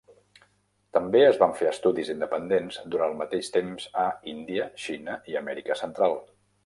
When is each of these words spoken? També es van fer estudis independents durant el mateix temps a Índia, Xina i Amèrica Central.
També 0.95 1.19
es 1.25 1.35
van 1.43 1.51
fer 1.59 1.67
estudis 1.71 2.09
independents 2.13 2.79
durant 2.95 3.13
el 3.13 3.19
mateix 3.21 3.51
temps 3.59 3.85
a 4.05 4.07
Índia, 4.33 4.67
Xina 4.87 5.19
i 5.35 5.39
Amèrica 5.43 5.79
Central. 5.85 6.19